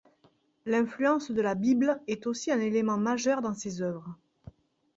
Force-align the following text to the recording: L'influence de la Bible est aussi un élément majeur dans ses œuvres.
L'influence 0.65 1.29
de 1.29 1.41
la 1.43 1.53
Bible 1.53 2.01
est 2.07 2.25
aussi 2.25 2.51
un 2.51 2.59
élément 2.59 2.97
majeur 2.97 3.43
dans 3.43 3.53
ses 3.53 3.83
œuvres. 3.83 4.17